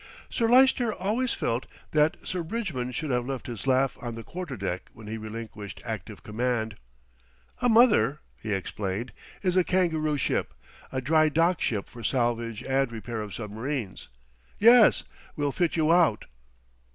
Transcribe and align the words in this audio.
Sir 0.31 0.49
Lyster 0.49 0.91
always 0.91 1.35
felt 1.35 1.67
that 1.91 2.17
Sir 2.23 2.41
Bridgman 2.41 2.91
should 2.91 3.11
have 3.11 3.27
left 3.27 3.45
his 3.45 3.67
laugh 3.67 3.99
on 4.01 4.15
the 4.15 4.23
quarter 4.23 4.57
deck 4.57 4.89
when 4.93 5.05
he 5.05 5.15
relinquished 5.15 5.79
active 5.85 6.23
command. 6.23 6.75
"A 7.61 7.69
'mother,'" 7.69 8.19
he 8.41 8.51
explained, 8.51 9.11
"is 9.43 9.55
a 9.55 9.63
kangaroo 9.63 10.17
ship, 10.17 10.55
a 10.91 11.01
dry 11.01 11.29
dock 11.29 11.61
ship 11.61 11.87
for 11.87 12.03
salvage 12.03 12.63
and 12.63 12.91
repair 12.91 13.21
of 13.21 13.31
submarines. 13.35 14.09
Yes, 14.57 15.03
we'll 15.35 15.51
fit 15.51 15.75
you 15.75 15.93
out." 15.93 16.25